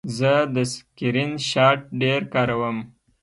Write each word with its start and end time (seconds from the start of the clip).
زه 0.17 0.33
د 0.55 0.57
سکرین 0.73 1.31
شاټ 1.49 1.79
ډېر 2.01 2.21
کاروم. 2.33 2.77